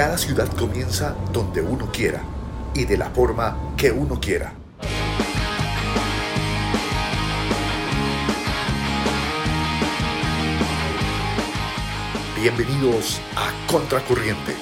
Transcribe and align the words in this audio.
Cada 0.00 0.16
ciudad 0.16 0.48
comienza 0.56 1.14
donde 1.30 1.60
uno 1.60 1.92
quiera 1.92 2.22
y 2.72 2.86
de 2.86 2.96
la 2.96 3.10
forma 3.10 3.74
que 3.76 3.90
uno 3.90 4.18
quiera. 4.18 4.54
Bienvenidos 12.34 13.20
a 13.36 13.52
Contracorriente. 13.70 14.54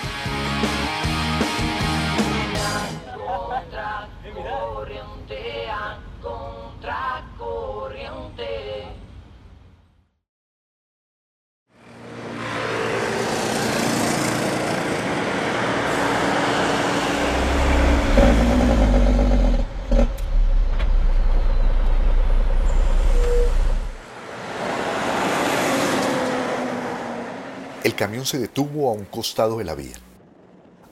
Camión 27.98 28.26
se 28.26 28.38
detuvo 28.38 28.88
a 28.88 28.92
un 28.92 29.04
costado 29.06 29.58
de 29.58 29.64
la 29.64 29.74
vía. 29.74 29.96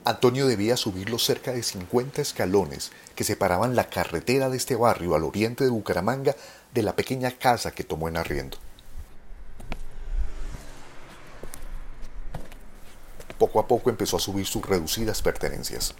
Antonio 0.03 0.45
debía 0.45 0.75
subir 0.75 1.09
los 1.09 1.23
cerca 1.23 1.53
de 1.53 1.63
50 1.63 2.21
escalones 2.21 2.91
que 3.15 3.23
separaban 3.23 3.77
la 3.77 3.89
carretera 3.89 4.49
de 4.49 4.57
este 4.57 4.75
barrio 4.75 5.15
al 5.15 5.23
oriente 5.23 5.63
de 5.63 5.69
Bucaramanga 5.69 6.35
de 6.73 6.81
la 6.81 6.97
pequeña 6.97 7.31
casa 7.31 7.71
que 7.71 7.85
tomó 7.85 8.09
en 8.09 8.17
arriendo. 8.17 8.57
Poco 13.37 13.61
a 13.61 13.67
poco 13.67 13.89
empezó 13.89 14.17
a 14.17 14.19
subir 14.19 14.45
sus 14.45 14.65
reducidas 14.65 15.21
pertenencias. 15.21 15.93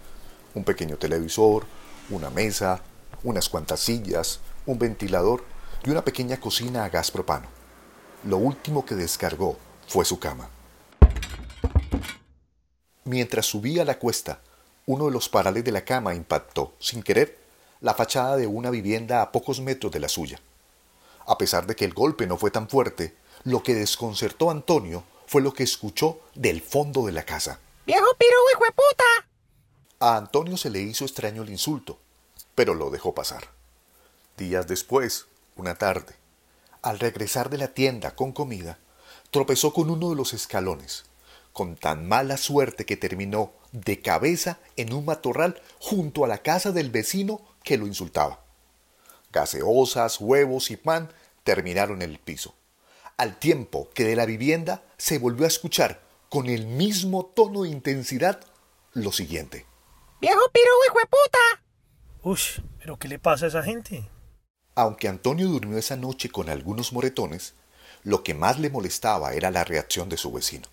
Un 0.56 0.66
pequeño 0.66 0.98
televisor, 0.98 1.66
una 2.10 2.30
mesa, 2.32 2.82
unas 3.24 3.48
cuantas 3.48 3.80
sillas, 3.80 4.42
un 4.66 4.78
ventilador 4.78 5.46
y 5.86 5.90
una 5.90 6.04
pequeña 6.04 6.38
cocina 6.38 6.84
a 6.84 6.90
gas 6.90 7.12
propano. 7.12 7.48
Lo 8.26 8.36
último 8.36 8.86
que 8.86 8.96
descargó 8.96 9.58
fue 9.88 10.04
su 10.04 10.20
cama. 10.20 10.50
Mientras 13.08 13.46
subía 13.46 13.86
la 13.86 14.00
cuesta, 14.00 14.42
uno 14.86 15.06
de 15.06 15.12
los 15.12 15.30
parales 15.30 15.64
de 15.64 15.72
la 15.72 15.86
cama 15.86 16.14
impactó, 16.14 16.74
sin 16.78 17.02
querer, 17.02 17.40
la 17.80 17.94
fachada 17.94 18.36
de 18.36 18.48
una 18.48 18.70
vivienda 18.70 19.22
a 19.22 19.32
pocos 19.32 19.62
metros 19.62 19.94
de 19.94 20.02
la 20.02 20.10
suya. 20.10 20.42
A 21.26 21.38
pesar 21.38 21.68
de 21.68 21.78
que 21.78 21.86
el 21.86 21.94
golpe 21.94 22.28
no 22.28 22.36
fue 22.36 22.52
tan 22.52 22.68
fuerte, 22.68 23.16
lo 23.46 23.64
que 23.64 23.76
desconcertó 23.76 24.50
a 24.50 24.52
Antonio 24.52 25.06
fue 25.26 25.42
lo 25.42 25.54
que 25.54 25.64
escuchó 25.64 26.20
del 26.36 26.62
fondo 26.62 27.06
de 27.06 27.14
la 27.14 27.24
casa. 27.24 27.62
¡Viejo 27.86 28.08
piro, 28.18 28.36
hijo 28.52 28.66
de 28.66 28.72
puta! 28.72 29.30
A 30.00 30.18
Antonio 30.18 30.58
se 30.58 30.70
le 30.70 30.82
hizo 30.82 31.06
extraño 31.06 31.44
el 31.44 31.50
insulto, 31.50 32.00
pero 32.56 32.74
lo 32.74 32.90
dejó 32.90 33.16
pasar. 33.16 33.48
Días 34.36 34.68
después, 34.68 35.28
una 35.56 35.76
tarde, 35.76 36.14
al 36.82 37.00
regresar 37.00 37.50
de 37.50 37.58
la 37.58 37.70
tienda 37.70 38.16
con 38.18 38.34
comida, 38.34 38.80
tropezó 39.32 39.72
con 39.72 39.90
uno 39.90 40.10
de 40.10 40.18
los 40.18 40.34
escalones 40.34 41.06
con 41.58 41.76
tan 41.76 42.08
mala 42.08 42.38
suerte 42.38 42.86
que 42.86 42.98
terminó 42.98 43.52
de 43.72 44.00
cabeza 44.00 44.60
en 44.76 44.94
un 44.94 45.06
matorral 45.06 45.60
junto 45.80 46.24
a 46.24 46.28
la 46.28 46.44
casa 46.44 46.72
del 46.72 46.92
vecino 46.92 47.42
que 47.64 47.80
lo 47.80 47.88
insultaba. 47.88 48.42
Gaseosas, 49.34 50.22
huevos 50.22 50.70
y 50.70 50.78
pan 50.78 51.12
terminaron 51.44 52.04
en 52.04 52.12
el 52.12 52.20
piso, 52.20 52.54
al 53.18 53.40
tiempo 53.40 53.90
que 53.96 54.04
de 54.04 54.16
la 54.16 54.28
vivienda 54.28 54.84
se 55.00 55.18
volvió 55.18 55.46
a 55.46 55.48
escuchar 55.48 56.00
con 56.30 56.48
el 56.48 56.68
mismo 56.68 57.26
tono 57.26 57.64
de 57.64 57.70
intensidad 57.70 58.40
lo 58.94 59.12
siguiente. 59.12 59.66
¡Viejo 60.22 60.42
piro, 60.54 60.70
hijo 60.86 61.00
de 61.00 61.06
puta! 61.06 61.64
Uy, 62.22 62.68
¿pero 62.78 63.00
qué 63.00 63.08
le 63.08 63.18
pasa 63.18 63.46
a 63.46 63.48
esa 63.48 63.64
gente? 63.64 64.08
Aunque 64.76 65.08
Antonio 65.08 65.48
durmió 65.48 65.80
esa 65.80 65.96
noche 65.96 66.30
con 66.30 66.50
algunos 66.50 66.94
moretones, 66.94 67.56
lo 68.04 68.22
que 68.22 68.36
más 68.36 68.60
le 68.60 68.70
molestaba 68.70 69.34
era 69.34 69.50
la 69.50 69.64
reacción 69.64 70.08
de 70.08 70.18
su 70.18 70.32
vecino. 70.32 70.68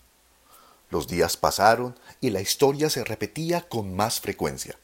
Los 0.90 1.08
días 1.08 1.36
pasaron 1.36 1.98
y 2.20 2.30
la 2.30 2.40
historia 2.40 2.90
se 2.90 3.04
repetía 3.04 3.62
con 3.62 3.96
más 3.96 4.20
frecuencia, 4.20 4.78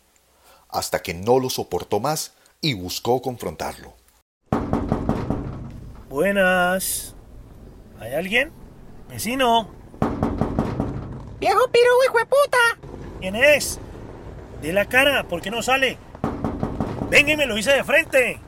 hasta 0.69 1.03
que 1.03 1.15
no 1.15 1.38
lo 1.38 1.50
soportó 1.50 2.00
más 2.00 2.33
y 2.61 2.75
buscó 2.75 3.22
confrontarlo. 3.22 3.94
Buenas. 6.09 7.15
¿Hay 8.00 8.15
alguien? 8.15 8.50
Vecino. 9.09 9.71
¡Viejo 11.39 11.69
piro, 11.71 11.91
hijo 12.06 12.19
de 12.19 12.27
puta! 12.27 12.89
¿Quién 13.21 13.37
es? 13.37 13.78
De 14.62 14.72
la 14.72 14.87
cara, 14.87 15.28
¿por 15.28 15.41
qué 15.41 15.50
no 15.50 15.62
sale? 15.62 15.99
Venga 17.09 17.33
y 17.33 17.37
me 17.37 17.47
lo 17.47 17.56
hice 17.56 17.72
de 17.72 17.84
frente. 17.84 18.41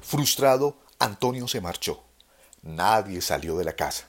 Frustrado, 0.00 0.76
Antonio 0.98 1.46
se 1.48 1.60
marchó. 1.60 2.02
Nadie 2.62 3.20
salió 3.20 3.56
de 3.56 3.64
la 3.64 3.74
casa 3.74 4.06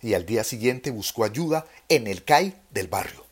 y 0.00 0.14
al 0.14 0.26
día 0.26 0.44
siguiente 0.44 0.90
buscó 0.90 1.24
ayuda 1.24 1.66
en 1.88 2.06
el 2.06 2.24
CAI 2.24 2.54
del 2.70 2.88
barrio. 2.88 3.26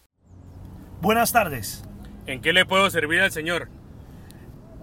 Buenas 1.01 1.33
tardes. 1.33 1.85
¿En 2.27 2.41
qué 2.41 2.53
le 2.53 2.67
puedo 2.67 2.91
servir 2.91 3.21
al 3.21 3.33
señor? 3.33 3.69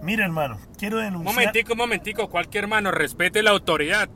Mira, 0.02 0.24
hermano, 0.24 0.58
quiero 0.78 0.98
denunciar... 0.98 1.34
Momentico, 1.34 1.76
momentico, 1.76 2.30
cualquier 2.30 2.64
hermano, 2.64 2.90
respete 2.90 3.42
la 3.42 3.50
autoridad. 3.50 4.08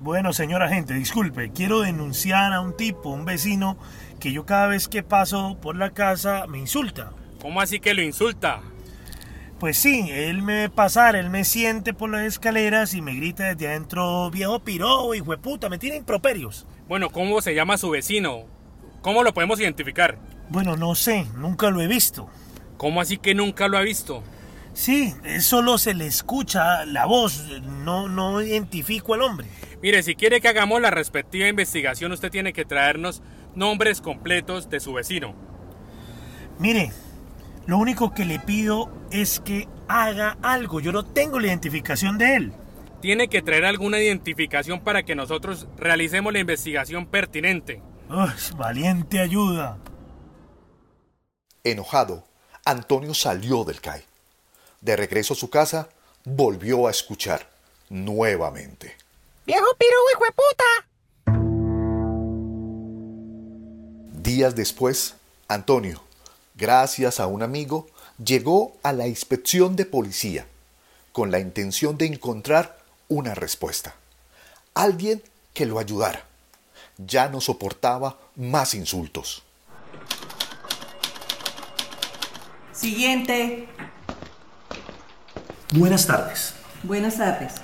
Bueno, 0.00 0.32
señor 0.32 0.62
agente, 0.62 0.94
disculpe, 0.94 1.52
quiero 1.52 1.80
denunciar 1.80 2.52
a 2.52 2.60
un 2.60 2.76
tipo, 2.76 3.10
un 3.10 3.24
vecino, 3.24 3.78
que 4.20 4.32
yo 4.32 4.44
cada 4.44 4.66
vez 4.66 4.88
que 4.88 5.02
paso 5.02 5.58
por 5.60 5.76
la 5.76 5.90
casa 5.90 6.46
me 6.46 6.58
insulta. 6.58 7.12
¿Cómo 7.40 7.60
así 7.60 7.80
que 7.80 7.94
lo 7.94 8.02
insulta? 8.02 8.60
Pues 9.58 9.78
sí, 9.78 10.06
él 10.10 10.42
me 10.42 10.54
ve 10.54 10.68
pasar, 10.68 11.16
él 11.16 11.30
me 11.30 11.44
siente 11.44 11.94
por 11.94 12.10
las 12.10 12.26
escaleras 12.26 12.92
y 12.92 13.00
me 13.00 13.14
grita 13.14 13.44
desde 13.44 13.68
adentro, 13.68 14.30
viejo 14.30 14.60
piro, 14.60 15.14
hijo 15.14 15.30
de 15.30 15.38
puta, 15.38 15.70
me 15.70 15.78
tiene 15.78 15.96
improperios. 15.96 16.66
Bueno, 16.88 17.10
¿cómo 17.10 17.40
se 17.40 17.54
llama 17.54 17.78
su 17.78 17.90
vecino? 17.90 18.44
¿Cómo 19.02 19.24
lo 19.24 19.34
podemos 19.34 19.58
identificar? 19.58 20.18
Bueno, 20.48 20.76
no 20.76 20.94
sé, 20.94 21.26
nunca 21.34 21.70
lo 21.70 21.80
he 21.80 21.88
visto. 21.88 22.28
¿Cómo 22.76 23.00
así 23.00 23.16
que 23.16 23.34
nunca 23.34 23.66
lo 23.66 23.76
ha 23.76 23.80
visto? 23.80 24.22
Sí, 24.72 25.12
solo 25.40 25.78
se 25.78 25.94
le 25.94 26.06
escucha 26.06 26.84
la 26.84 27.06
voz, 27.06 27.44
no, 27.84 28.08
no 28.08 28.40
identifico 28.40 29.14
al 29.14 29.22
hombre. 29.22 29.48
Mire, 29.82 30.02
si 30.04 30.14
quiere 30.14 30.40
que 30.40 30.48
hagamos 30.48 30.80
la 30.80 30.90
respectiva 30.90 31.48
investigación, 31.48 32.12
usted 32.12 32.30
tiene 32.30 32.52
que 32.52 32.64
traernos 32.64 33.20
nombres 33.56 34.00
completos 34.00 34.70
de 34.70 34.78
su 34.78 34.92
vecino. 34.92 35.34
Mire, 36.60 36.92
lo 37.66 37.78
único 37.78 38.14
que 38.14 38.24
le 38.24 38.38
pido 38.38 38.92
es 39.10 39.40
que 39.40 39.66
haga 39.88 40.36
algo, 40.40 40.78
yo 40.78 40.92
no 40.92 41.04
tengo 41.04 41.40
la 41.40 41.48
identificación 41.48 42.16
de 42.16 42.36
él 42.36 42.52
tiene 43.00 43.28
que 43.28 43.42
traer 43.42 43.64
alguna 43.64 44.00
identificación 44.00 44.80
para 44.80 45.02
que 45.02 45.14
nosotros 45.14 45.66
realicemos 45.76 46.32
la 46.32 46.40
investigación 46.40 47.06
pertinente. 47.06 47.82
valiente 48.56 49.20
ayuda. 49.20 49.78
Enojado, 51.64 52.24
Antonio 52.64 53.14
salió 53.14 53.64
del 53.64 53.80
CAI. 53.80 54.02
De 54.80 54.96
regreso 54.96 55.34
a 55.34 55.36
su 55.36 55.50
casa, 55.50 55.88
volvió 56.24 56.86
a 56.86 56.90
escuchar 56.90 57.50
nuevamente. 57.88 58.96
¡Viejo 59.46 59.66
piro, 59.78 59.96
hijo 60.12 60.24
de 60.24 60.32
puta! 60.32 60.64
Días 64.22 64.54
después, 64.56 65.14
Antonio, 65.48 66.02
gracias 66.56 67.20
a 67.20 67.26
un 67.26 67.42
amigo, 67.42 67.86
llegó 68.24 68.76
a 68.82 68.92
la 68.92 69.06
inspección 69.06 69.76
de 69.76 69.86
policía 69.86 70.46
con 71.16 71.30
la 71.30 71.38
intención 71.38 71.96
de 71.96 72.04
encontrar 72.04 72.75
una 73.08 73.34
respuesta. 73.34 73.94
Alguien 74.74 75.22
que 75.52 75.66
lo 75.66 75.78
ayudara. 75.78 76.24
Ya 76.98 77.28
no 77.28 77.40
soportaba 77.40 78.16
más 78.36 78.74
insultos. 78.74 79.42
Siguiente. 82.72 83.68
Buenas 85.72 86.06
tardes. 86.06 86.54
Buenas 86.82 87.16
tardes. 87.16 87.54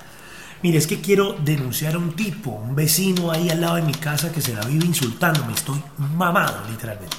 Mire, 0.63 0.79
es 0.79 0.87
que 0.87 1.01
quiero 1.01 1.33
denunciar 1.33 1.95
a 1.95 1.99
un 1.99 2.15
tipo, 2.15 2.51
un 2.51 2.75
vecino 2.75 3.33
ahí 3.33 3.51
al 3.51 3.61
lado 3.61 3.77
de 3.77 3.83
mi 3.83 3.95
casa 3.95 4.33
que 4.33 4.41
se 4.41 4.55
la 4.55 4.63
vive 4.63 4.87
insultando. 4.87 5.45
Me 5.45 5.55
estoy 5.55 5.83
mamado, 5.99 6.69
literalmente. 6.69 7.17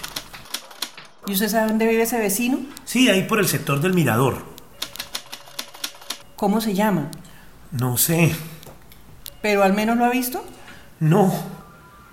¿Y 1.27 1.33
usted 1.33 1.49
sabe 1.49 1.67
dónde 1.67 1.87
vive 1.87 2.03
ese 2.03 2.19
vecino? 2.19 2.59
Sí, 2.85 3.09
ahí 3.09 3.23
por 3.23 3.39
el 3.39 3.47
sector 3.47 3.79
del 3.79 3.93
mirador. 3.93 4.43
¿Cómo 6.35 6.61
se 6.61 6.73
llama? 6.73 7.11
No 7.73 7.97
sé. 7.97 8.31
¿Pero 9.41 9.63
al 9.63 9.73
menos 9.73 9.97
lo 9.97 10.05
ha 10.05 10.09
visto? 10.09 10.45
No. 10.99 11.33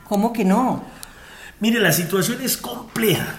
¿Cómo 0.08 0.32
que 0.32 0.44
no? 0.44 0.82
Mire, 1.60 1.80
la 1.80 1.92
situación 1.92 2.40
es 2.40 2.56
compleja. 2.56 3.36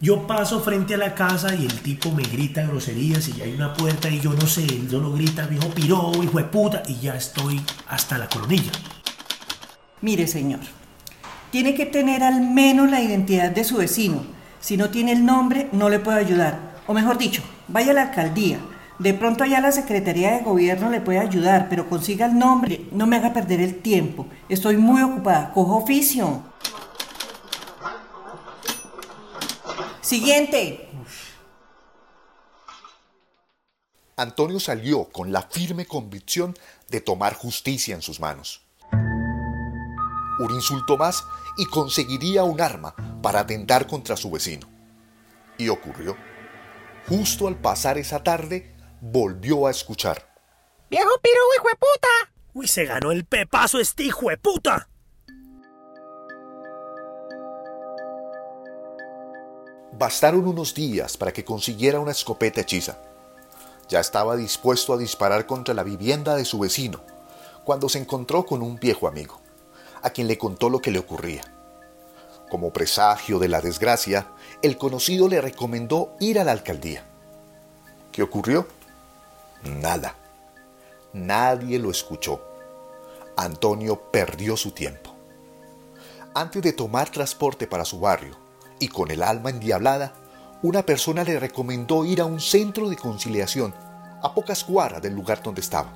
Yo 0.00 0.26
paso 0.26 0.60
frente 0.60 0.94
a 0.94 0.98
la 0.98 1.14
casa 1.14 1.54
y 1.54 1.64
el 1.64 1.80
tipo 1.80 2.10
me 2.10 2.24
grita 2.24 2.62
groserías 2.66 3.28
y 3.28 3.40
hay 3.40 3.54
una 3.54 3.72
puerta 3.72 4.08
y 4.10 4.18
yo 4.18 4.32
no 4.32 4.48
sé, 4.48 4.64
él 4.64 4.88
solo 4.90 5.12
grita, 5.12 5.46
viejo 5.46 5.68
piro, 5.70 6.10
hijo 6.20 6.38
de 6.38 6.44
puta, 6.44 6.82
y 6.88 6.98
ya 6.98 7.14
estoy 7.14 7.62
hasta 7.86 8.18
la 8.18 8.28
coronilla. 8.28 8.72
Mire, 10.00 10.26
señor, 10.26 10.60
Tiene 11.52 11.74
que 11.74 11.86
tener 11.86 12.24
al 12.24 12.40
menos 12.40 12.90
la 12.90 13.00
identidad 13.00 13.52
de 13.52 13.62
su 13.62 13.76
vecino. 13.76 14.24
Si 14.58 14.76
no 14.76 14.90
tiene 14.90 15.12
el 15.12 15.24
nombre, 15.24 15.68
no 15.70 15.88
le 15.88 16.00
puedo 16.00 16.18
ayudar. 16.18 16.80
O 16.88 16.94
mejor 16.94 17.18
dicho, 17.18 17.42
vaya 17.68 17.92
a 17.92 17.94
la 17.94 18.02
alcaldía. 18.02 18.58
De 19.02 19.14
pronto 19.14 19.42
allá 19.42 19.60
la 19.60 19.72
Secretaría 19.72 20.30
de 20.30 20.44
Gobierno 20.44 20.88
le 20.88 21.00
puede 21.00 21.18
ayudar, 21.18 21.68
pero 21.68 21.88
consiga 21.88 22.26
el 22.26 22.38
nombre. 22.38 22.86
No 22.92 23.08
me 23.08 23.16
haga 23.16 23.32
perder 23.32 23.60
el 23.60 23.82
tiempo. 23.82 24.28
Estoy 24.48 24.76
muy 24.76 25.02
ocupada. 25.02 25.52
Cojo 25.52 25.78
oficio. 25.78 26.44
Siguiente. 30.00 30.88
Antonio 34.16 34.60
salió 34.60 35.06
con 35.06 35.32
la 35.32 35.42
firme 35.42 35.84
convicción 35.84 36.54
de 36.88 37.00
tomar 37.00 37.34
justicia 37.34 37.96
en 37.96 38.02
sus 38.02 38.20
manos. 38.20 38.62
Un 40.38 40.54
insulto 40.54 40.96
más 40.96 41.24
y 41.58 41.66
conseguiría 41.66 42.44
un 42.44 42.60
arma 42.60 42.94
para 43.20 43.40
atentar 43.40 43.88
contra 43.88 44.16
su 44.16 44.30
vecino. 44.30 44.68
Y 45.58 45.70
ocurrió. 45.70 46.16
Justo 47.08 47.48
al 47.48 47.56
pasar 47.56 47.98
esa 47.98 48.22
tarde, 48.22 48.72
volvió 49.02 49.66
a 49.66 49.72
escuchar. 49.72 50.24
¡Viejo 50.88 51.10
pirujo, 51.20 51.48
hijo 51.56 51.68
de 51.68 51.74
puta! 51.74 52.32
Uy, 52.54 52.68
se 52.68 52.84
ganó 52.84 53.10
el 53.10 53.24
pepazo 53.24 53.80
este 53.80 54.04
hijo 54.04 54.30
de 54.30 54.36
puta. 54.36 54.88
Bastaron 59.98 60.46
unos 60.46 60.72
días 60.72 61.16
para 61.16 61.32
que 61.32 61.44
consiguiera 61.44 61.98
una 61.98 62.12
escopeta 62.12 62.60
hechiza. 62.60 62.98
Ya 63.88 63.98
estaba 63.98 64.36
dispuesto 64.36 64.92
a 64.92 64.98
disparar 64.98 65.46
contra 65.46 65.74
la 65.74 65.82
vivienda 65.82 66.36
de 66.36 66.44
su 66.44 66.60
vecino, 66.60 67.02
cuando 67.64 67.88
se 67.88 67.98
encontró 67.98 68.46
con 68.46 68.62
un 68.62 68.76
viejo 68.76 69.08
amigo, 69.08 69.40
a 70.02 70.10
quien 70.10 70.28
le 70.28 70.38
contó 70.38 70.70
lo 70.70 70.80
que 70.80 70.92
le 70.92 71.00
ocurría. 71.00 71.42
Como 72.48 72.72
presagio 72.72 73.40
de 73.40 73.48
la 73.48 73.60
desgracia, 73.60 74.28
el 74.62 74.76
conocido 74.76 75.28
le 75.28 75.40
recomendó 75.40 76.14
ir 76.20 76.38
a 76.38 76.44
la 76.44 76.52
alcaldía. 76.52 77.04
¿Qué 78.12 78.22
ocurrió? 78.22 78.68
Nada. 79.62 80.16
Nadie 81.12 81.78
lo 81.78 81.90
escuchó. 81.90 82.42
Antonio 83.36 84.10
perdió 84.10 84.56
su 84.56 84.72
tiempo. 84.72 85.14
Antes 86.34 86.62
de 86.62 86.72
tomar 86.72 87.10
transporte 87.10 87.66
para 87.66 87.84
su 87.84 88.00
barrio 88.00 88.36
y 88.78 88.88
con 88.88 89.10
el 89.10 89.22
alma 89.22 89.50
endiablada, 89.50 90.14
una 90.62 90.82
persona 90.84 91.24
le 91.24 91.38
recomendó 91.38 92.04
ir 92.04 92.20
a 92.20 92.24
un 92.24 92.40
centro 92.40 92.88
de 92.88 92.96
conciliación 92.96 93.74
a 94.22 94.32
pocas 94.34 94.64
cuadras 94.64 95.02
del 95.02 95.14
lugar 95.14 95.42
donde 95.42 95.60
estaba. 95.60 95.92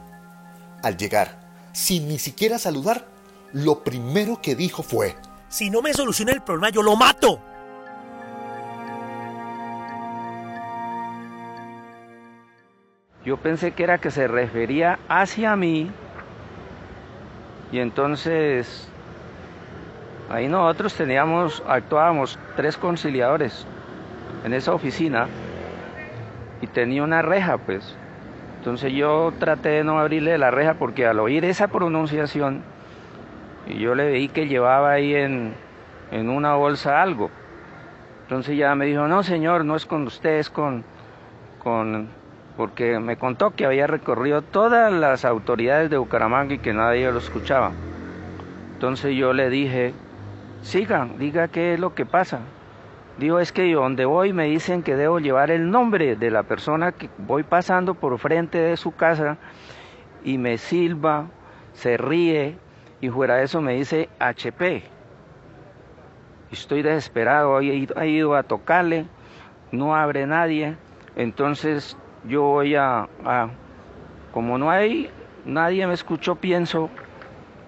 Al 0.83 0.97
llegar, 0.97 1.71
sin 1.73 2.09
ni 2.09 2.19
siquiera 2.19 2.59
saludar, 2.59 3.07
lo 3.53 3.83
primero 3.85 4.43
que 4.43 4.55
dijo 4.55 4.83
fue, 4.83 5.17
Si 5.49 5.71
no 5.71 5.83
me 5.83 5.95
soluciona 5.95 6.33
el 6.33 6.43
problema, 6.43 6.71
yo 6.71 6.83
lo 6.83 6.97
mato. 6.97 7.41
Yo 13.27 13.37
pensé 13.39 13.73
que 13.73 13.83
era 13.83 13.99
que 13.99 14.13
se 14.13 14.29
refería 14.29 15.01
hacia 15.09 15.57
mí 15.57 15.91
y 17.73 17.81
entonces 17.81 18.89
ahí 20.31 20.47
nosotros 20.47 20.95
teníamos, 20.95 21.61
actuábamos 21.67 22.39
tres 22.55 22.77
conciliadores 22.77 23.67
en 24.45 24.55
esa 24.55 24.73
oficina 24.73 25.27
y 26.61 26.69
tenía 26.69 27.03
una 27.03 27.21
reja 27.21 27.59
pues. 27.59 27.97
Entonces 28.59 28.93
yo 28.93 29.33
traté 29.41 29.71
de 29.71 29.83
no 29.83 29.99
abrirle 29.99 30.39
la 30.39 30.53
reja 30.53 30.75
porque 30.75 31.05
al 31.05 31.19
oír 31.19 31.45
esa 31.45 31.67
pronunciación 31.67 32.63
yo 33.77 33.97
le 33.97 34.07
veí 34.07 34.29
que 34.29 34.47
llevaba 34.47 34.93
ahí 34.93 35.17
en, 35.17 35.53
en 36.13 36.31
una 36.31 36.55
bolsa 36.55 37.03
algo. 37.03 37.33
Entonces 38.23 38.57
ya 38.57 38.73
me 38.77 38.87
dijo, 38.87 39.09
no 39.09 39.25
señor, 39.25 39.65
no 39.65 39.75
es 39.75 39.85
con 39.85 40.07
usted, 40.07 40.39
es 40.39 40.49
con, 40.49 40.85
con 41.59 42.09
porque 42.57 42.99
me 42.99 43.17
contó 43.17 43.51
que 43.51 43.67
había 43.67 43.87
recorrido 43.87 44.43
todas 44.43 44.93
las 44.93 45.25
autoridades 45.25 45.91
de 45.91 45.99
Bucaramanga 45.99 46.55
y 46.55 46.59
que 46.59 46.73
nadie 46.73 47.11
lo 47.13 47.19
escuchaba. 47.19 47.73
Entonces 48.75 49.15
yo 49.15 49.33
le 49.33 49.51
dije, 49.51 49.95
siga, 50.63 51.09
diga 51.19 51.49
qué 51.49 51.75
es 51.75 51.81
lo 51.81 51.95
que 51.95 52.07
pasa. 52.07 52.41
Dijo, 53.19 53.39
es 53.39 53.53
que 53.53 53.73
donde 53.73 54.05
voy 54.05 54.33
me 54.33 54.45
dicen 54.45 54.83
que 54.83 54.97
debo 54.97 55.19
llevar 55.19 55.51
el 55.51 55.71
nombre 55.71 56.17
de 56.17 56.31
la 56.31 56.43
persona 56.43 56.93
que 56.93 57.09
voy 57.19 57.43
pasando 57.43 57.95
por 57.95 58.19
frente 58.19 58.59
de 58.59 58.77
su 58.77 58.95
casa 58.95 59.39
y 60.25 60.37
me 60.39 60.59
silba, 60.59 61.27
se 61.73 61.97
ríe 61.97 62.59
y 63.01 63.09
fuera 63.09 63.37
de 63.37 63.45
eso 63.45 63.61
me 63.61 63.75
dice 63.75 64.09
HP. 64.19 64.83
Estoy 66.51 66.83
desesperado, 66.83 67.61
he 67.61 68.09
ido 68.09 68.35
a 68.35 68.43
tocarle, 68.43 69.07
no 69.73 69.97
abre 69.97 70.27
nadie, 70.27 70.77
entonces 71.17 71.97
yo 72.29 72.43
voy 72.43 72.75
a, 72.75 73.09
a, 73.25 73.51
como 74.33 74.59
no 74.59 74.71
hay, 74.71 75.11
nadie 75.45 75.87
me 75.87 75.95
escuchó, 75.95 76.37
pienso 76.37 76.91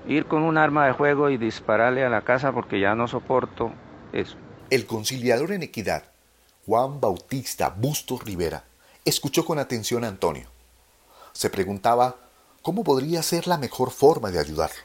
ir 0.06 0.26
con 0.26 0.42
un 0.42 0.56
arma 0.56 0.86
de 0.86 0.92
juego 0.92 1.30
y 1.30 1.36
dispararle 1.36 2.04
a 2.04 2.08
la 2.08 2.22
casa 2.22 2.52
porque 2.52 2.80
ya 2.80 2.94
no 2.94 3.08
soporto 3.08 3.72
eso. 4.12 4.36
El 4.70 4.86
conciliador 4.86 5.52
en 5.52 5.62
equidad, 5.62 6.04
Juan 6.66 7.00
Bautista 7.00 7.70
Bustos 7.70 8.24
Rivera, 8.24 8.64
escuchó 9.04 9.44
con 9.44 9.58
atención 9.58 10.04
a 10.04 10.08
Antonio. 10.08 10.48
Se 11.32 11.50
preguntaba 11.50 12.16
cómo 12.62 12.84
podría 12.84 13.22
ser 13.22 13.46
la 13.46 13.58
mejor 13.58 13.90
forma 13.90 14.30
de 14.30 14.40
ayudarlo. 14.40 14.82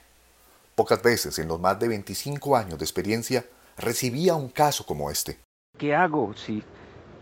Pocas 0.76 1.02
veces 1.02 1.38
en 1.40 1.48
los 1.48 1.60
más 1.60 1.80
de 1.80 1.88
25 1.88 2.56
años 2.56 2.80
de 2.80 2.86
experiencia 2.86 3.46
recibía 3.78 4.36
un 4.36 4.50
caso 4.50 4.86
como 4.86 5.12
este. 5.12 5.40
¿Qué 5.78 5.96
hago 5.96 6.34
si 6.36 6.64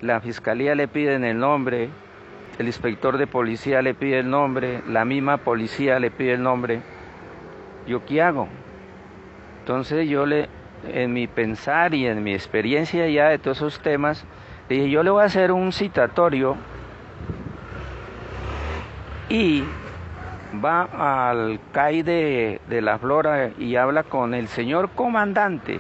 la 0.02 0.22
fiscalía 0.22 0.76
le 0.76 0.88
piden 0.88 1.24
el 1.24 1.38
nombre, 1.38 1.90
el 2.62 2.68
inspector 2.68 3.18
de 3.18 3.28
policía 3.28 3.82
le 3.82 3.94
pide 3.94 4.20
el 4.20 4.30
nombre, 4.30 4.82
la 4.88 5.04
misma 5.04 5.38
policía 5.38 6.00
le 6.00 6.12
pide 6.12 6.34
el 6.34 6.44
nombre? 6.44 6.82
¿Yo 7.88 8.06
qué 8.06 8.22
hago? 8.22 8.48
Entonces 9.60 10.08
yo 10.08 10.26
le, 10.26 10.48
en 10.88 11.14
mi 11.14 11.28
pensar 11.28 11.94
y 11.94 12.08
en 12.08 12.24
mi 12.24 12.34
experiencia 12.34 13.08
ya 13.10 13.30
de 13.30 13.40
todos 13.40 13.58
esos 13.58 13.80
temas, 13.82 14.26
dije, 14.70 14.90
yo 14.90 15.04
le 15.04 15.10
voy 15.10 15.24
a 15.24 15.26
hacer 15.26 15.52
un 15.52 15.72
citatorio 15.72 16.56
y 19.30 19.64
va 20.64 20.84
al 21.32 21.60
CAI 21.72 22.04
de, 22.04 22.62
de, 22.68 22.82
la 22.82 22.98
Flora 22.98 23.52
y 23.58 23.76
habla 23.76 24.04
con 24.04 24.34
el 24.34 24.48
señor 24.48 24.90
comandante, 24.90 25.80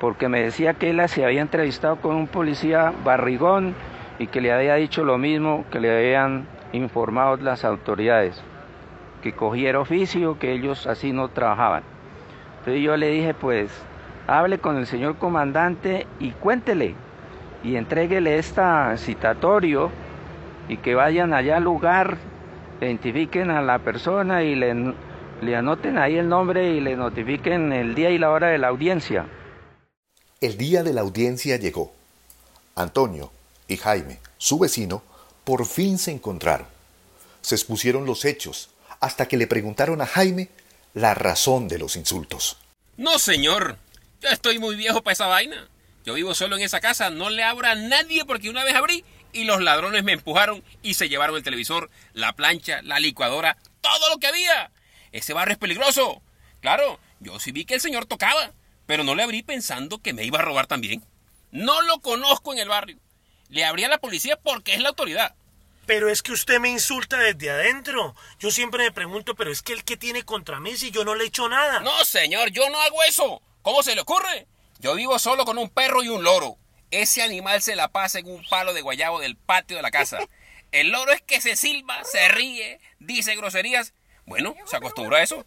porque 0.00 0.28
me 0.28 0.42
decía 0.42 0.74
que 0.74 0.90
él 0.90 1.06
se 1.08 1.24
había 1.24 1.42
entrevistado 1.42 1.96
con 1.96 2.14
un 2.14 2.28
policía 2.28 2.92
barrigón 3.04 3.74
y 4.18 4.26
que 4.26 4.40
le 4.40 4.52
había 4.52 4.74
dicho 4.74 5.04
lo 5.04 5.18
mismo 5.18 5.64
que 5.70 5.80
le 5.80 5.96
habían 5.96 6.46
informado 6.72 7.36
las 7.36 7.64
autoridades, 7.64 8.40
que 9.22 9.32
cogiera 9.32 9.80
oficio, 9.80 10.38
que 10.38 10.52
ellos 10.52 10.86
así 10.86 11.12
no 11.12 11.28
trabajaban. 11.28 11.82
Entonces 12.58 12.82
yo 12.82 12.96
le 12.96 13.08
dije, 13.10 13.34
pues, 13.34 13.70
hable 14.26 14.58
con 14.58 14.76
el 14.76 14.86
señor 14.86 15.16
comandante 15.16 16.06
y 16.18 16.32
cuéntele 16.32 16.94
y 17.62 17.76
entréguele 17.76 18.38
este 18.38 18.62
citatorio 18.96 19.90
y 20.68 20.76
que 20.76 20.94
vayan 20.94 21.32
allá 21.32 21.56
al 21.56 21.64
lugar 21.64 22.18
identifiquen 22.80 23.50
a 23.50 23.62
la 23.62 23.78
persona 23.78 24.42
y 24.42 24.54
le, 24.54 25.56
anoten 25.56 25.98
ahí 25.98 26.16
el 26.16 26.28
nombre 26.28 26.70
y 26.70 26.80
le 26.80 26.96
notifiquen 26.96 27.72
el 27.72 27.94
día 27.94 28.10
y 28.10 28.18
la 28.18 28.30
hora 28.30 28.48
de 28.48 28.58
la 28.58 28.68
audiencia. 28.68 29.26
El 30.40 30.56
día 30.56 30.82
de 30.82 30.92
la 30.92 31.00
audiencia 31.00 31.56
llegó. 31.56 31.92
Antonio 32.76 33.32
y 33.68 33.76
Jaime, 33.76 34.18
su 34.38 34.58
vecino, 34.58 35.02
por 35.44 35.66
fin 35.66 35.98
se 35.98 36.10
encontraron. 36.10 36.66
Se 37.42 37.54
expusieron 37.54 38.06
los 38.06 38.24
hechos 38.24 38.70
hasta 39.00 39.28
que 39.28 39.36
le 39.36 39.46
preguntaron 39.46 40.00
a 40.00 40.06
Jaime 40.06 40.48
la 40.94 41.14
razón 41.14 41.68
de 41.68 41.78
los 41.78 41.96
insultos. 41.96 42.58
No, 42.96 43.18
señor. 43.18 43.78
Yo 44.20 44.30
estoy 44.30 44.58
muy 44.58 44.74
viejo 44.74 45.02
para 45.02 45.12
esa 45.12 45.26
vaina. 45.26 45.68
Yo 46.04 46.14
vivo 46.14 46.34
solo 46.34 46.56
en 46.56 46.62
esa 46.62 46.80
casa, 46.80 47.10
no 47.10 47.30
le 47.30 47.44
abro 47.44 47.68
a 47.68 47.74
nadie 47.74 48.24
porque 48.24 48.50
una 48.50 48.64
vez 48.64 48.74
abrí 48.74 49.04
y 49.32 49.44
los 49.44 49.62
ladrones 49.62 50.02
me 50.02 50.12
empujaron 50.12 50.64
y 50.82 50.94
se 50.94 51.08
llevaron 51.08 51.36
el 51.36 51.42
televisor, 51.42 51.90
la 52.14 52.32
plancha, 52.32 52.82
la 52.82 52.98
licuadora, 52.98 53.58
todo 53.80 54.10
lo 54.10 54.18
que 54.18 54.26
había. 54.26 54.72
Ese 55.12 55.34
barrio 55.34 55.52
es 55.52 55.58
peligroso. 55.58 56.22
Claro, 56.60 56.98
yo 57.20 57.38
sí 57.38 57.52
vi 57.52 57.64
que 57.64 57.74
el 57.74 57.80
señor 57.80 58.06
tocaba, 58.06 58.52
pero 58.86 59.04
no 59.04 59.14
le 59.14 59.22
abrí 59.22 59.42
pensando 59.42 59.98
que 59.98 60.12
me 60.12 60.24
iba 60.24 60.38
a 60.38 60.42
robar 60.42 60.66
también. 60.66 61.04
No 61.50 61.82
lo 61.82 62.00
conozco 62.00 62.52
en 62.52 62.58
el 62.58 62.68
barrio. 62.68 62.98
Le 63.48 63.64
abrí 63.64 63.84
a 63.84 63.88
la 63.88 63.98
policía 63.98 64.36
porque 64.36 64.74
es 64.74 64.80
la 64.80 64.90
autoridad. 64.90 65.34
Pero 65.86 66.10
es 66.10 66.22
que 66.22 66.32
usted 66.32 66.60
me 66.60 66.68
insulta 66.68 67.16
desde 67.16 67.50
adentro. 67.50 68.14
Yo 68.38 68.50
siempre 68.50 68.84
me 68.84 68.92
pregunto, 68.92 69.34
pero 69.34 69.50
es 69.50 69.62
que 69.62 69.72
el 69.72 69.84
que 69.84 69.96
tiene 69.96 70.22
contra 70.22 70.60
mí 70.60 70.76
si 70.76 70.90
yo 70.90 71.04
no 71.04 71.14
le 71.14 71.24
he 71.24 71.28
hecho 71.28 71.48
nada. 71.48 71.80
No, 71.80 72.04
señor, 72.04 72.50
yo 72.50 72.68
no 72.68 72.80
hago 72.80 73.02
eso. 73.04 73.40
¿Cómo 73.62 73.82
se 73.82 73.94
le 73.94 74.02
ocurre? 74.02 74.46
Yo 74.80 74.94
vivo 74.94 75.18
solo 75.18 75.44
con 75.44 75.56
un 75.56 75.70
perro 75.70 76.02
y 76.02 76.08
un 76.08 76.22
loro. 76.22 76.58
Ese 76.90 77.22
animal 77.22 77.62
se 77.62 77.74
la 77.74 77.88
pasa 77.88 78.18
en 78.18 78.28
un 78.28 78.44
palo 78.48 78.74
de 78.74 78.82
guayabo 78.82 79.18
del 79.18 79.36
patio 79.36 79.76
de 79.76 79.82
la 79.82 79.90
casa. 79.90 80.18
El 80.72 80.90
loro 80.90 81.12
es 81.12 81.22
que 81.22 81.40
se 81.40 81.56
silba, 81.56 82.04
se 82.04 82.28
ríe, 82.28 82.78
dice 82.98 83.34
groserías. 83.36 83.94
Bueno, 84.26 84.54
se 84.66 84.76
acostumbró 84.76 85.16
a 85.16 85.22
eso. 85.22 85.46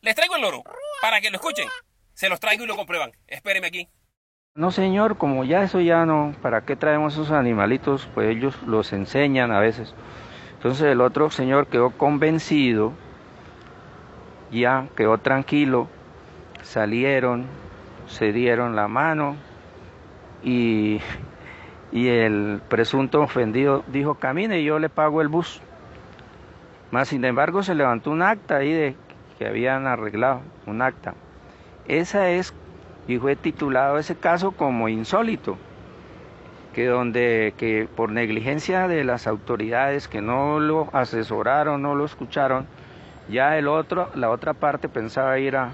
Les 0.00 0.14
traigo 0.14 0.36
el 0.36 0.42
loro 0.42 0.62
para 1.02 1.20
que 1.20 1.30
lo 1.30 1.36
escuchen. 1.36 1.68
Se 2.14 2.28
los 2.28 2.38
traigo 2.38 2.62
y 2.62 2.66
lo 2.68 2.76
comprueban. 2.76 3.12
Espéreme 3.26 3.66
aquí. 3.66 3.88
No, 4.60 4.70
señor, 4.70 5.16
como 5.16 5.44
ya 5.44 5.62
eso 5.62 5.80
ya 5.80 6.04
no, 6.04 6.34
¿para 6.42 6.60
qué 6.60 6.76
traemos 6.76 7.14
esos 7.14 7.30
animalitos? 7.30 8.06
Pues 8.12 8.28
ellos 8.28 8.62
los 8.66 8.92
enseñan 8.92 9.52
a 9.52 9.58
veces. 9.58 9.94
Entonces 10.52 10.82
el 10.88 11.00
otro 11.00 11.30
señor 11.30 11.66
quedó 11.66 11.88
convencido, 11.88 12.92
ya 14.50 14.86
quedó 14.98 15.16
tranquilo, 15.16 15.88
salieron, 16.60 17.46
se 18.06 18.34
dieron 18.34 18.76
la 18.76 18.86
mano 18.86 19.36
y, 20.42 21.00
y 21.90 22.08
el 22.08 22.60
presunto 22.68 23.22
ofendido 23.22 23.82
dijo, 23.86 24.16
camine 24.16 24.60
y 24.60 24.64
yo 24.64 24.78
le 24.78 24.90
pago 24.90 25.22
el 25.22 25.28
bus. 25.28 25.62
Más 26.90 27.08
sin 27.08 27.24
embargo 27.24 27.62
se 27.62 27.74
levantó 27.74 28.10
un 28.10 28.20
acta 28.20 28.56
ahí 28.56 28.74
de 28.74 28.94
que 29.38 29.46
habían 29.46 29.86
arreglado, 29.86 30.42
un 30.66 30.82
acta. 30.82 31.14
Esa 31.88 32.28
es, 32.28 32.52
y 33.10 33.18
fue 33.18 33.34
titulado 33.34 33.98
ese 33.98 34.14
caso 34.14 34.52
como 34.52 34.88
insólito, 34.88 35.58
que 36.72 36.86
donde 36.86 37.54
que 37.56 37.88
por 37.96 38.12
negligencia 38.12 38.86
de 38.86 39.02
las 39.02 39.26
autoridades 39.26 40.06
que 40.06 40.20
no 40.20 40.60
lo 40.60 40.88
asesoraron, 40.92 41.82
no 41.82 41.96
lo 41.96 42.04
escucharon, 42.04 42.68
ya 43.28 43.58
el 43.58 43.66
otro, 43.66 44.10
la 44.14 44.30
otra 44.30 44.54
parte 44.54 44.88
pensaba 44.88 45.40
ir 45.40 45.56
a, 45.56 45.72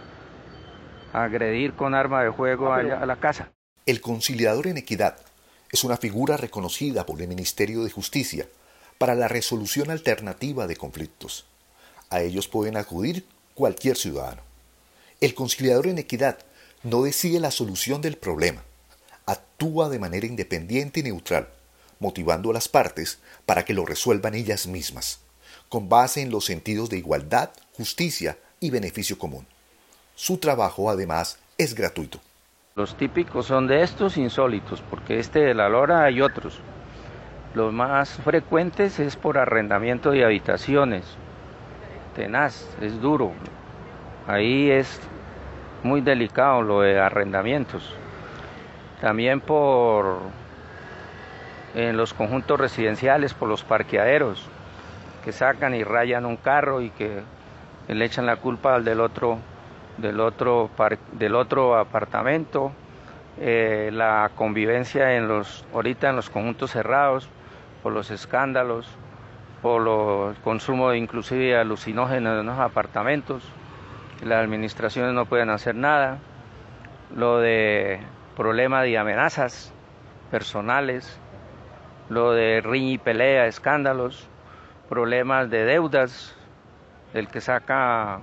a 1.13 1.25
agredir 1.25 1.75
con 1.75 1.95
arma 1.95 2.23
de 2.23 2.33
fuego 2.33 2.73
allá 2.73 3.03
a 3.03 3.05
la 3.05 3.17
casa. 3.17 3.51
El 3.85 4.01
conciliador 4.01 4.67
en 4.67 4.79
equidad 4.79 5.19
es 5.71 5.85
una 5.85 5.99
figura 5.99 6.39
reconocida 6.39 7.05
por 7.05 7.21
el 7.21 7.29
Ministerio 7.29 7.85
de 7.85 7.91
Justicia 7.91 8.47
para 8.97 9.15
la 9.15 9.29
resolución 9.29 9.91
alternativa 9.91 10.67
de 10.67 10.77
conflictos. 10.77 11.45
A 12.09 12.23
ellos 12.23 12.49
pueden 12.49 12.79
acudir 12.79 13.27
cualquier 13.55 13.99
ciudadano. 13.99 14.41
El 15.21 15.35
conciliador 15.35 15.87
en 15.87 15.99
equidad 15.99 16.39
no 16.87 17.03
decide 17.03 17.41
la 17.41 17.51
solución 17.51 18.01
del 18.01 18.17
problema, 18.17 18.63
actúa 19.27 19.89
de 19.89 19.99
manera 19.99 20.27
independiente 20.27 21.01
y 21.01 21.03
neutral, 21.03 21.49
motivando 21.99 22.51
a 22.51 22.55
las 22.55 22.69
partes 22.69 23.19
para 23.45 23.65
que 23.65 23.75
lo 23.75 23.85
resuelvan 23.85 24.35
ellas 24.35 24.67
mismas, 24.67 25.21
con 25.69 25.89
base 25.89 26.23
en 26.23 26.31
los 26.31 26.45
sentidos 26.45 26.89
de 26.89 26.99
igualdad, 26.99 27.51
justicia 27.77 28.39
y 28.61 28.71
beneficio 28.71 29.19
común. 29.19 29.47
Su 30.15 30.39
trabajo, 30.39 30.89
además, 30.89 31.39
es 31.59 31.75
gratuito. 31.75 32.21
Los 32.77 32.97
típicos 32.97 33.47
son 33.47 33.67
de 33.67 33.83
estos 33.83 34.17
insólitos, 34.17 34.83
porque 34.89 35.19
este 35.19 35.41
de 35.41 35.55
la 35.55 35.69
Lora 35.69 36.05
hay 36.05 36.21
otros. 36.21 36.61
Los 37.55 37.73
más 37.73 38.11
frecuentes 38.11 39.01
es 39.01 39.17
por 39.17 39.39
arrendamiento 39.39 40.11
de 40.11 40.25
habitaciones. 40.25 41.05
Tenaz, 42.15 42.67
es 42.81 43.01
duro. 43.01 43.33
Ahí 44.27 44.71
es 44.71 45.01
muy 45.87 46.01
delicado 46.03 46.63
lo 46.63 46.83
de 46.83 47.01
arrendamientos. 47.01 47.95
También 49.01 49.41
por 49.41 50.19
en 51.75 51.97
los 51.97 52.15
conjuntos 52.15 52.59
residenciales, 52.59 53.35
por 53.35 53.49
los 53.49 53.63
parqueaderos, 53.63 54.49
que 55.25 55.33
sacan 55.33 55.75
y 55.75 55.85
rayan 55.85 56.25
un 56.25 56.37
carro 56.37 56.81
y 56.81 56.91
que 56.91 57.23
le 57.89 58.05
echan 58.05 58.27
la 58.27 58.37
culpa 58.37 58.75
al 58.75 58.85
del 58.85 59.01
otro, 59.01 59.39
del 59.99 60.21
otro, 60.21 60.71
del 61.13 61.35
otro 61.35 61.77
apartamento. 61.77 62.73
Eh, 63.39 63.91
la 63.93 64.31
convivencia 64.35 65.17
en 65.17 65.29
los, 65.29 65.67
ahorita 65.75 66.09
en 66.09 66.17
los 66.17 66.31
conjuntos 66.31 66.71
cerrados, 66.71 67.29
por 67.83 67.93
los 67.93 68.11
escándalos, 68.11 68.89
por 69.61 69.83
el 70.31 70.43
consumo 70.43 70.91
de 70.91 70.99
inclusive 70.99 71.59
alucinógenos 71.59 72.41
en 72.41 72.47
los 72.47 72.59
apartamentos, 72.59 73.43
las 74.23 74.43
administraciones 74.43 75.13
no 75.13 75.27
pueden 75.27 75.51
hacer 75.51 75.75
nada, 75.75 76.19
lo 77.15 77.39
de 77.39 78.01
problema 78.37 78.83
de 78.83 78.99
amenazas 78.99 79.73
personales, 80.31 81.19
lo 82.09 82.33
de 82.33 82.61
riña 82.61 82.93
y 82.93 82.99
pelea, 82.99 83.47
escándalos, 83.47 84.29
problemas 84.89 85.51
de 85.51 85.65
deudas, 85.65 86.35
el 87.15 87.29
que 87.29 87.41
saca 87.41 88.21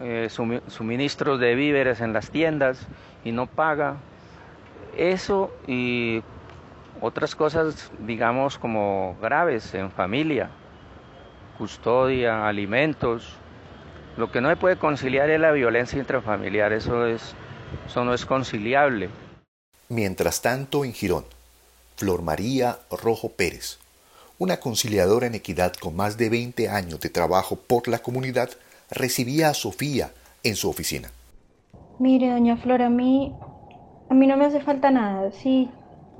eh, 0.00 0.28
suministros 0.28 1.38
de 1.38 1.54
víveres 1.54 2.00
en 2.00 2.12
las 2.12 2.30
tiendas 2.30 2.86
y 3.24 3.32
no 3.32 3.46
paga. 3.46 3.96
Eso 4.96 5.54
y 5.66 6.22
otras 7.00 7.34
cosas, 7.34 7.90
digamos, 7.98 8.58
como 8.58 9.16
graves 9.20 9.74
en 9.74 9.90
familia, 9.90 10.50
custodia, 11.58 12.46
alimentos. 12.46 13.38
Lo 14.16 14.30
que 14.30 14.40
no 14.40 14.50
se 14.50 14.56
puede 14.56 14.76
conciliar 14.76 15.30
es 15.30 15.40
la 15.40 15.52
violencia 15.52 15.98
intrafamiliar, 15.98 16.72
eso, 16.72 17.06
es, 17.06 17.34
eso 17.86 18.04
no 18.04 18.12
es 18.12 18.26
conciliable. 18.26 19.08
Mientras 19.88 20.42
tanto, 20.42 20.84
en 20.84 20.92
Girón, 20.92 21.24
Flor 21.96 22.22
María 22.22 22.78
Rojo 22.90 23.30
Pérez, 23.30 23.78
una 24.38 24.58
conciliadora 24.58 25.26
en 25.26 25.34
equidad 25.34 25.72
con 25.74 25.96
más 25.96 26.18
de 26.18 26.28
20 26.28 26.68
años 26.68 27.00
de 27.00 27.08
trabajo 27.08 27.56
por 27.56 27.88
la 27.88 28.00
comunidad, 28.00 28.50
recibía 28.90 29.48
a 29.48 29.54
Sofía 29.54 30.10
en 30.42 30.56
su 30.56 30.68
oficina. 30.68 31.10
Mire, 31.98 32.30
doña 32.30 32.56
Flor, 32.56 32.82
a 32.82 32.90
mí, 32.90 33.34
a 34.10 34.14
mí 34.14 34.26
no 34.26 34.36
me 34.36 34.46
hace 34.46 34.60
falta 34.60 34.90
nada. 34.90 35.30
Sí, 35.32 35.70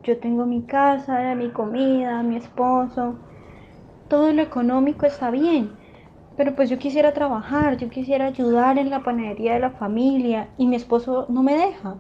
yo 0.03 0.19
tengo 0.19 0.47
mi 0.47 0.63
casa, 0.63 1.35
mi 1.35 1.51
comida, 1.51 2.23
mi 2.23 2.37
esposo. 2.37 3.19
Todo 4.09 4.33
lo 4.33 4.43
económico 4.43 5.07
está 5.07 5.31
bien. 5.31 5.82
Pero 6.37 6.57
pues 6.57 6.71
yo 6.71 6.79
quisiera 6.79 7.13
trabajar, 7.13 7.77
yo 7.77 7.91
quisiera 7.91 8.27
ayudar 8.27 8.79
en 8.79 8.91
la 8.91 9.03
panadería 9.03 9.55
de 9.55 9.61
la 9.61 9.71
familia 9.71 10.49
y 10.57 10.67
mi 10.67 10.77
esposo 10.77 11.27
no 11.29 11.43
me 11.43 11.55
deja. 11.55 11.97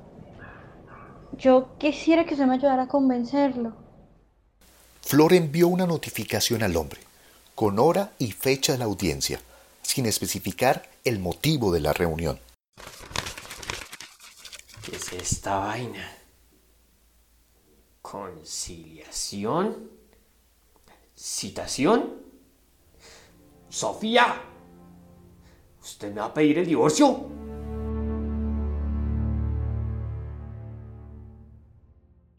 Yo 1.38 1.76
quisiera 1.78 2.24
que 2.24 2.36
se 2.36 2.46
me 2.46 2.54
ayudara 2.54 2.84
a 2.84 2.88
convencerlo. 2.88 3.74
Flor 5.02 5.32
envió 5.32 5.68
una 5.68 5.86
notificación 5.86 6.62
al 6.62 6.76
hombre, 6.76 7.00
con 7.54 7.78
hora 7.78 8.12
y 8.18 8.32
fecha 8.32 8.72
de 8.72 8.78
la 8.78 8.84
audiencia, 8.84 9.40
sin 9.82 10.06
especificar 10.06 10.88
el 11.04 11.18
motivo 11.18 11.72
de 11.72 11.80
la 11.80 11.92
reunión. 11.92 12.38
¿Qué 14.84 14.96
es 14.96 15.12
esta 15.12 15.58
vaina? 15.58 16.08
¿Conciliación? 18.00 19.90
¿Citación? 21.16 22.31
Sofía, 23.72 24.26
¿usted 25.80 26.12
me 26.12 26.20
va 26.20 26.26
a 26.26 26.34
pedir 26.34 26.58
el 26.58 26.66
divorcio? 26.66 27.06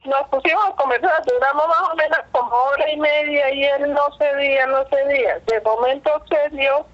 Nos 0.05 0.27
pusimos 0.29 0.63
a 0.67 0.75
conversar, 0.75 1.25
duramos 1.25 1.67
más 1.69 1.89
o 1.91 1.95
menos 1.95 2.19
como 2.31 2.55
hora 2.55 2.91
y 2.91 2.97
media 2.97 3.51
y 3.51 3.63
él 3.63 3.93
no 3.93 4.15
cedía, 4.15 4.67
no 4.67 4.85
cedía. 4.85 5.39
De 5.47 5.59
momento 5.61 6.11
se 6.29 6.55
dio 6.55 6.85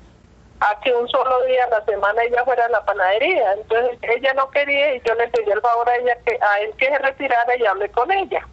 a 0.61 0.79
que 0.79 0.93
un 0.93 1.09
solo 1.09 1.43
día 1.43 1.65
a 1.65 1.71
la 1.71 1.83
semana 1.83 2.23
ella 2.23 2.45
fuera 2.45 2.63
a 2.63 2.69
la 2.69 2.85
panadería. 2.85 3.55
Entonces 3.55 3.99
ella 4.03 4.33
no 4.35 4.49
quería 4.51 4.95
y 4.95 5.01
yo 5.05 5.15
le 5.15 5.27
pedí 5.27 5.51
el 5.51 5.59
favor 5.59 5.89
a 5.89 5.97
ella 5.97 6.17
que 6.25 6.39
a 6.41 6.61
él 6.61 6.73
que 6.77 6.87
se 6.87 6.97
retirara 6.97 7.57
y 7.57 7.65
hable 7.65 7.91
con 7.91 8.09
ella. 8.09 8.47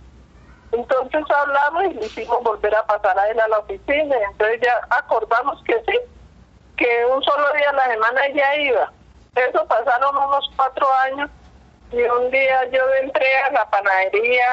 Entonces 0.72 1.22
hablamos 1.30 1.84
y 1.84 1.94
le 1.94 2.06
hicimos 2.06 2.42
volver 2.42 2.74
a 2.74 2.86
pasar 2.86 3.18
a 3.18 3.28
él 3.30 3.40
a 3.40 3.48
la 3.48 3.58
oficina. 3.58 4.16
Entonces 4.30 4.60
ya 4.62 4.72
acordamos 4.90 5.62
que 5.64 5.74
sí, 5.86 5.98
que 6.76 7.06
un 7.06 7.22
solo 7.22 7.52
día 7.54 7.70
a 7.70 7.72
la 7.72 7.86
semana 7.86 8.26
ella 8.26 8.56
iba. 8.56 8.92
Eso 9.34 9.66
pasaron 9.66 10.16
unos 10.16 10.50
cuatro 10.56 10.86
años 11.04 11.30
y 11.92 12.02
un 12.02 12.30
día 12.30 12.70
yo 12.70 12.80
entré 13.02 13.38
a 13.38 13.52
la 13.52 13.70
panadería 13.70 14.44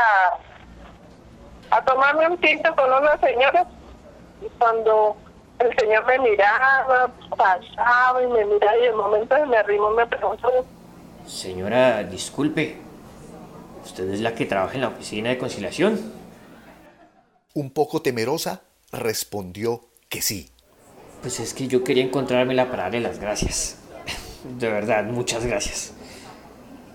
a, 1.72 1.84
tomarme 1.84 2.28
un 2.28 2.38
tinto 2.40 2.76
con 2.76 2.92
una 2.92 3.18
señora 3.18 3.66
y 4.42 4.50
cuando 4.60 5.16
el 5.60 5.76
señor 5.78 6.06
me 6.06 6.20
miraba, 6.20 7.10
pasaba 7.36 8.22
y 8.22 8.28
me 8.28 8.46
miraba 8.46 8.78
y 8.78 8.82
de 8.82 8.92
momento 8.92 9.46
me 9.48 9.58
arrimó 9.58 9.90
me 9.92 10.06
preguntó. 10.06 10.66
Señora, 11.26 12.04
disculpe, 12.04 12.78
¿usted 13.84 14.10
es 14.10 14.22
la 14.22 14.36
que 14.36 14.46
trabaja 14.46 14.76
en 14.76 14.82
la 14.82 14.90
oficina 14.90 15.30
de 15.30 15.38
conciliación? 15.38 16.00
Un 17.54 17.72
poco 17.72 18.02
temerosa, 18.02 18.64
respondió 18.92 19.86
que 20.10 20.22
sí. 20.22 20.50
Pues 21.22 21.40
es 21.40 21.54
que 21.54 21.68
yo 21.68 21.84
quería 21.84 22.04
encontrármela 22.04 22.70
para 22.70 22.84
darle 22.84 23.02
las 23.02 23.20
gracias. 23.20 23.78
De 24.60 24.70
verdad, 24.70 25.06
muchas 25.06 25.46
gracias. 25.46 25.94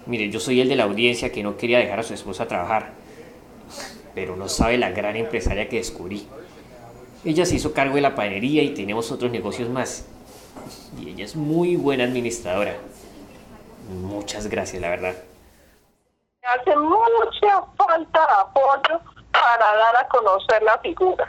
Mire, 0.07 0.31
yo 0.31 0.41
soy 0.41 0.61
el 0.61 0.69
de 0.69 0.77
la 0.77 0.85
audiencia 0.85 1.31
que 1.31 1.43
no 1.43 1.57
quería 1.57 1.79
dejar 1.79 2.01
a 2.01 2.03
su 2.03 2.15
esposa 2.15 2.49
trabajar, 2.49 2.93
pero 4.15 4.37
no 4.37 4.49
sabe 4.49 4.79
la 4.79 4.91
gran 4.91 5.17
empresaria 5.17 5.69
que 5.69 5.77
descubrí. 5.77 6.27
Ella 7.25 7.45
se 7.45 7.57
hizo 7.57 7.73
cargo 7.73 7.97
de 7.97 8.01
la 8.01 8.15
panadería 8.15 8.63
y 8.63 8.75
tenemos 8.75 9.13
otros 9.13 9.31
negocios 9.31 9.69
más. 9.69 10.07
Y 11.01 11.11
ella 11.11 11.25
es 11.25 11.37
muy 11.37 11.77
buena 11.77 12.05
administradora. 12.05 12.77
Muchas 14.03 14.49
gracias, 14.49 14.81
la 14.81 14.91
verdad. 14.91 15.15
Hace 16.49 16.75
mucha 16.77 17.63
falta 17.77 18.25
apoyo 18.41 19.01
para 19.33 19.77
dar 19.77 19.97
a 19.99 20.09
conocer 20.09 20.63
la 20.63 20.79
figura. 20.79 21.27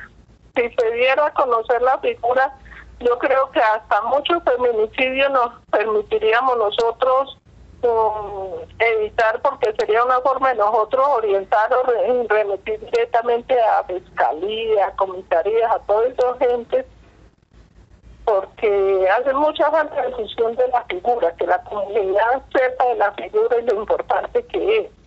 Si 0.56 0.70
se 0.70 0.92
diera 0.92 1.26
a 1.26 1.34
conocer 1.34 1.82
la 1.82 1.98
figura, 2.00 2.58
yo 3.02 3.20
creo 3.20 3.52
que 3.52 3.60
hasta 3.60 4.02
muchos 4.04 4.42
feminicidios 4.44 5.30
nos 5.32 5.52
permitiríamos 5.72 6.58
nosotros 6.58 7.38
evitar 8.80 9.42
porque 9.42 9.74
sería 9.78 10.04
una 10.04 10.22
forma 10.22 10.50
de 10.50 10.56
nosotros 10.56 11.06
orientar 11.10 11.74
o 11.74 11.84
remitir 12.28 12.80
directamente 12.80 13.60
a 13.60 13.84
fiscalía, 13.84 14.88
a 14.88 14.96
comisarías, 14.96 15.72
a 15.72 15.80
toda 15.80 16.08
esa 16.08 16.38
gente, 16.38 16.86
porque 18.24 19.10
hace 19.10 19.34
mucha 19.34 19.70
falta 19.70 20.02
de 20.02 20.12
función 20.14 20.56
de 20.56 20.68
la 20.70 20.84
figura, 20.84 21.34
que 21.36 21.46
la 21.46 21.62
comunidad 21.64 22.42
sepa 22.54 22.86
de 22.86 22.96
la 22.96 23.12
figura 23.14 23.60
y 23.60 23.66
lo 23.66 23.82
importante 23.82 24.46
que 24.46 24.78
es. 24.78 24.99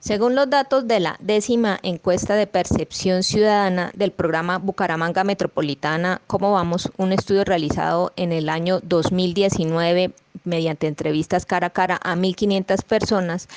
Según 0.00 0.34
los 0.34 0.48
datos 0.48 0.88
de 0.88 0.98
la 0.98 1.16
décima 1.20 1.78
encuesta 1.82 2.34
de 2.34 2.46
percepción 2.46 3.22
ciudadana 3.22 3.92
del 3.94 4.12
programa 4.12 4.56
Bucaramanga 4.56 5.24
Metropolitana, 5.24 6.22
¿Cómo 6.26 6.52
vamos? 6.52 6.90
Un 6.96 7.12
estudio 7.12 7.44
realizado 7.44 8.10
en 8.16 8.32
el 8.32 8.48
año 8.48 8.80
2019 8.80 10.12
mediante 10.44 10.86
entrevistas 10.86 11.44
cara 11.44 11.66
a 11.66 11.70
cara 11.70 12.00
a 12.02 12.16
1.500 12.16 12.82
personas, 12.82 13.48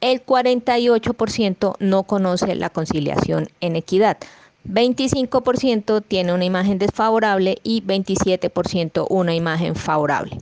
el 0.00 0.26
48% 0.26 1.76
no 1.78 2.02
conoce 2.02 2.56
la 2.56 2.68
conciliación 2.68 3.48
en 3.60 3.76
equidad. 3.76 4.18
25% 4.68 6.02
tiene 6.06 6.32
una 6.32 6.44
imagen 6.44 6.78
desfavorable 6.78 7.58
y 7.62 7.82
27% 7.82 9.06
una 9.08 9.36
imagen 9.36 9.76
favorable. 9.76 10.40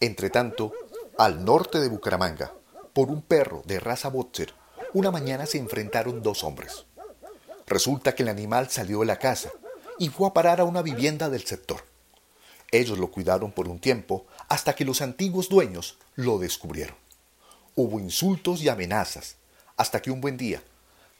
Entretanto, 0.00 0.74
al 1.16 1.44
norte 1.44 1.80
de 1.80 1.88
Bucaramanga, 1.88 2.52
por 2.92 3.08
un 3.08 3.22
perro 3.22 3.62
de 3.64 3.80
raza 3.80 4.08
boxer, 4.08 4.52
una 4.92 5.10
mañana 5.10 5.46
se 5.46 5.56
enfrentaron 5.56 6.22
dos 6.22 6.44
hombres. 6.44 6.84
Resulta 7.66 8.14
que 8.14 8.22
el 8.22 8.28
animal 8.28 8.68
salió 8.68 9.00
de 9.00 9.06
la 9.06 9.18
casa 9.18 9.50
y 9.98 10.10
fue 10.10 10.28
a 10.28 10.34
parar 10.34 10.60
a 10.60 10.64
una 10.64 10.82
vivienda 10.82 11.30
del 11.30 11.44
sector. 11.44 11.82
Ellos 12.70 12.98
lo 12.98 13.10
cuidaron 13.10 13.52
por 13.52 13.68
un 13.68 13.78
tiempo 13.78 14.26
hasta 14.48 14.74
que 14.74 14.84
los 14.84 15.00
antiguos 15.00 15.48
dueños 15.48 15.98
lo 16.14 16.38
descubrieron. 16.38 16.96
Hubo 17.74 17.98
insultos 17.98 18.62
y 18.62 18.68
amenazas, 18.68 19.36
hasta 19.78 20.02
que 20.02 20.10
un 20.10 20.20
buen 20.20 20.36
día, 20.36 20.62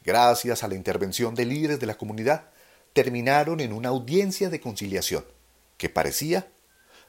gracias 0.03 0.63
a 0.63 0.67
la 0.67 0.75
intervención 0.75 1.33
de 1.33 1.45
líderes 1.45 1.79
de 1.79 1.87
la 1.87 1.97
comunidad, 1.97 2.49
terminaron 2.93 3.59
en 3.59 3.73
una 3.73 3.89
audiencia 3.89 4.49
de 4.49 4.61
conciliación 4.61 5.25
que 5.77 5.89
parecía 5.89 6.47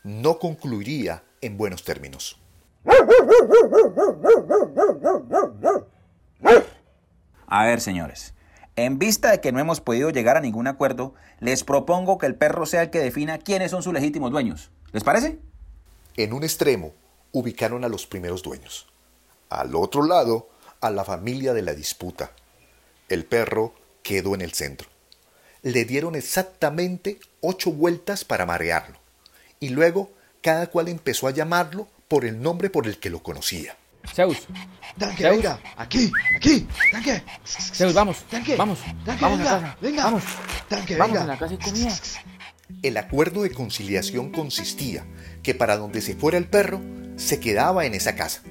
no 0.02 0.38
concluiría 0.38 1.25
en 1.40 1.57
buenos 1.57 1.85
términos. 1.85 2.40
A 7.47 7.64
ver, 7.64 7.81
señores, 7.81 8.35
en 8.76 8.99
vista 8.99 9.31
de 9.31 9.40
que 9.40 9.52
no 9.52 9.59
hemos 9.59 9.81
podido 9.81 10.11
llegar 10.11 10.37
a 10.37 10.40
ningún 10.40 10.67
acuerdo, 10.67 11.14
les 11.40 11.64
propongo 11.64 12.19
que 12.19 12.26
el 12.26 12.37
perro 12.37 12.67
sea 12.67 12.83
el 12.83 12.90
que 12.90 13.00
defina 13.00 13.38
quiénes 13.38 13.71
son 13.71 13.83
sus 13.83 13.93
legítimos 13.93 14.31
dueños. 14.31 14.71
¿Les 14.93 15.02
parece? 15.02 15.38
En 16.17 16.33
un 16.33 16.45
extremo 16.45 16.93
ubicaron 17.33 17.85
a 17.85 17.88
los 17.88 18.07
primeros 18.07 18.43
dueños. 18.43 18.87
Al 19.49 19.75
otro 19.75 20.02
lado, 20.02 20.50
a 20.81 20.90
la 20.90 21.05
familia 21.05 21.55
de 21.55 21.62
la 21.62 21.75
disputa. 21.75 22.33
El 23.09 23.25
perro 23.25 23.75
quedó 24.02 24.35
en 24.35 24.43
el 24.43 24.52
centro. 24.52 24.88
Le 25.62 25.85
dieron 25.85 26.14
exactamente 26.14 27.19
ocho 27.40 27.73
vueltas 27.73 28.25
para 28.25 28.47
marearlo. 28.47 28.98
Y 29.61 29.71
luego 29.71 30.12
cada 30.43 30.69
cual 30.69 30.88
empezó 30.88 31.27
a 31.27 31.33
llamarlo 31.33 31.88
por 32.09 32.25
el 32.25 32.41
nombre 32.41 32.71
por 32.71 32.87
el 32.87 32.99
que 32.99 33.11
lo 33.11 33.23
conocía. 33.23 33.77
Zeus. 34.15 34.47
Danke, 34.97 35.29
venga, 35.29 35.61
aquí, 35.77 36.11
aquí, 36.37 36.67
Danke. 36.93 37.23
Zeus, 37.45 37.93
vamos, 37.93 38.25
Danke. 38.31 38.57
vamos, 38.57 38.79
Danke, 39.05 39.23
vamos 39.23 39.38
venga, 39.38 39.50
a 39.57 39.61
casa, 39.61 39.77
venga. 39.81 40.05
vamos, 40.05 40.23
Danke, 40.71 40.97
vamos 40.97 41.12
venga. 41.12 41.25
a 41.25 41.27
la 41.27 41.38
casa 41.38 41.54
y 41.54 41.59
comida. 41.59 41.95
El 42.82 42.97
acuerdo 42.97 43.43
de 43.43 43.50
conciliación 43.50 44.30
consistía 44.30 45.04
que 45.43 45.54
para 45.54 45.76
donde 45.76 46.00
se 46.00 46.15
fuera 46.15 46.39
el 46.39 46.47
perro, 46.49 46.80
se 47.17 47.41
quedaba 47.41 47.85
en 47.85 47.95
esa 47.95 48.15
casa. 48.15 48.43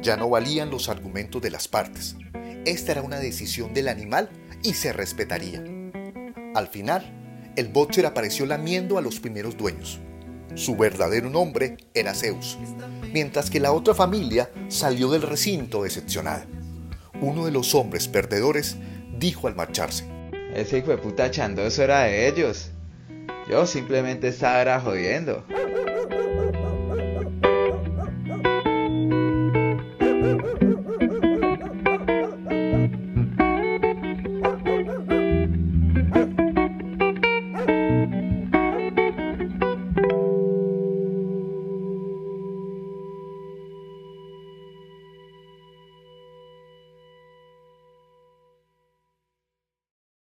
Ya 0.00 0.16
no 0.16 0.28
valían 0.28 0.70
los 0.70 0.88
argumentos 0.88 1.42
de 1.42 1.50
las 1.50 1.66
partes. 1.66 2.16
Esta 2.64 2.92
era 2.92 3.02
una 3.02 3.18
decisión 3.18 3.74
del 3.74 3.88
animal 3.88 4.28
y 4.62 4.74
se 4.74 4.92
respetaría. 4.92 5.62
Al 6.54 6.68
final, 6.68 7.52
el 7.56 7.68
boxer 7.68 8.06
apareció 8.06 8.46
lamiendo 8.46 8.98
a 8.98 9.02
los 9.02 9.18
primeros 9.20 9.56
dueños. 9.56 10.00
Su 10.54 10.76
verdadero 10.76 11.30
nombre 11.30 11.76
era 11.94 12.14
Zeus, 12.14 12.58
mientras 13.12 13.50
que 13.50 13.60
la 13.60 13.72
otra 13.72 13.94
familia 13.94 14.50
salió 14.68 15.10
del 15.10 15.22
recinto 15.22 15.82
decepcionada. 15.82 16.46
Uno 17.20 17.44
de 17.46 17.52
los 17.52 17.74
hombres 17.74 18.08
perdedores 18.08 18.76
dijo 19.18 19.48
al 19.48 19.56
marcharse. 19.56 20.08
Ese 20.54 20.78
hijo 20.78 20.90
de 20.90 20.98
puta 20.98 21.30
chandoso 21.30 21.82
era 21.82 22.02
de 22.04 22.28
ellos. 22.28 22.70
Yo 23.48 23.66
simplemente 23.66 24.28
estaba 24.28 24.80
jodiendo. 24.80 25.44